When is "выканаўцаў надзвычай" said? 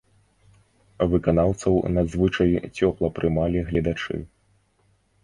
1.11-2.51